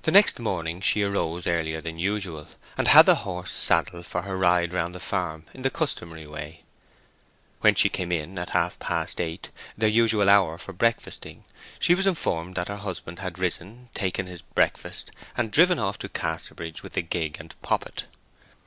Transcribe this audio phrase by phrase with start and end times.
[0.00, 4.34] The next morning she rose earlier than usual, and had the horse saddled for her
[4.34, 6.62] ride round the farm in the customary way.
[7.60, 12.68] When she came in at half past eight—their usual hour for breakfasting—she was informed that
[12.68, 17.36] her husband had risen, taken his breakfast, and driven off to Casterbridge with the gig
[17.38, 18.06] and Poppet.